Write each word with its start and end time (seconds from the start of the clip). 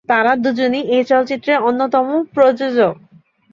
তারা 0.09 0.31
দুজনই 0.43 0.81
এই 0.95 1.03
চলচ্চিত্রের 1.03 1.59
অন্যতম 1.61 2.07
প্রযোজক। 2.33 2.95